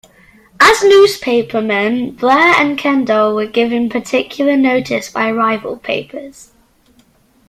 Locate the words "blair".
2.15-2.55